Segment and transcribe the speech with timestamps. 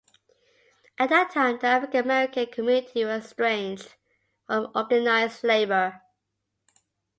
[0.97, 3.93] At that time the African American community was estranged
[4.47, 6.01] from organized labor.